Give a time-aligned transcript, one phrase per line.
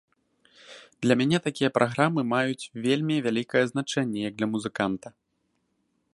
[1.05, 5.07] Для мяне такія праграмы маюць вельмі вялікае значэнне як для музыканта.